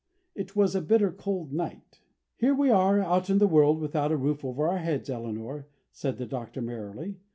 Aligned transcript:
It 0.33 0.55
was 0.55 0.73
a 0.73 0.81
bitter 0.81 1.11
cold 1.11 1.53
night. 1.53 1.99
"Here 2.35 2.55
we 2.55 2.71
are 2.71 2.99
out 3.01 3.29
in 3.29 3.37
the 3.37 3.45
world 3.47 3.79
without 3.79 4.11
a 4.11 4.17
roof 4.17 4.43
over 4.43 4.67
our 4.67 4.79
heads, 4.79 5.11
Eleanor," 5.11 5.67
said 5.91 6.17
the 6.17 6.25
Doctor, 6.25 6.59
merrily. 6.59 7.17